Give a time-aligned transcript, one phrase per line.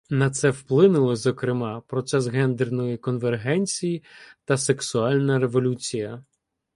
[0.09, 4.03] На це вплинули, зокрема, процес гендерної конвергенції
[4.45, 6.23] та сексуальна революція.